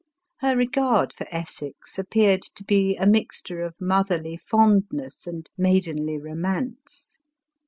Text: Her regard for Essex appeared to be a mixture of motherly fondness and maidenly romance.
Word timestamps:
Her 0.39 0.57
regard 0.57 1.13
for 1.13 1.27
Essex 1.29 1.99
appeared 1.99 2.41
to 2.55 2.63
be 2.63 2.95
a 2.95 3.05
mixture 3.05 3.61
of 3.61 3.75
motherly 3.79 4.35
fondness 4.35 5.27
and 5.27 5.47
maidenly 5.59 6.17
romance. 6.17 7.19